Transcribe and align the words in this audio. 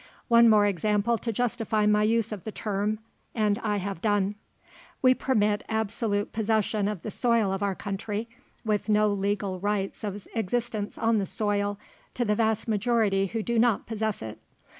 One 0.29 0.49
more 0.49 0.65
example 0.65 1.19
to 1.19 1.31
justify 1.31 1.85
my 1.85 2.01
use 2.01 2.31
of 2.31 2.43
the 2.43 2.51
term, 2.51 2.97
and 3.35 3.59
I 3.59 3.77
have 3.77 4.01
done. 4.01 4.33
We 5.03 5.13
permit 5.13 5.63
absolute 5.69 6.31
possession 6.33 6.87
of 6.87 7.03
the 7.03 7.11
soil 7.11 7.51
of 7.51 7.61
our 7.61 7.75
country, 7.75 8.27
with 8.65 8.89
no 8.89 9.09
legal 9.09 9.59
rights 9.59 10.03
of 10.03 10.27
existence 10.33 10.97
on 10.97 11.19
the 11.19 11.27
soil, 11.27 11.77
to 12.15 12.25
the 12.25 12.33
vast 12.33 12.67
majority 12.67 13.27
who 13.27 13.43
do 13.43 13.59
not 13.59 13.85
possess 13.85 14.23
it. 14.23 14.39